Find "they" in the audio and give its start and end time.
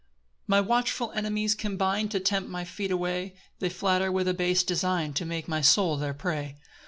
3.59-3.69